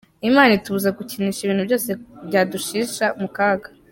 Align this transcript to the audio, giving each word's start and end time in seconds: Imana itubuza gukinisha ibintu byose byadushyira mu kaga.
Imana 0.29 0.51
itubuza 0.55 0.89
gukinisha 0.97 1.41
ibintu 1.43 1.63
byose 1.67 1.89
byadushyira 2.27 3.05
mu 3.21 3.27
kaga. 3.35 3.69